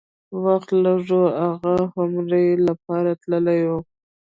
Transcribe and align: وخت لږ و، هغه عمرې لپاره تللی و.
وخت 0.43 0.69
لږ 0.83 1.07
و، 1.19 1.21
هغه 1.43 1.75
عمرې 1.99 2.47
لپاره 2.67 3.11
تللی 3.21 3.61
و. 3.67 3.69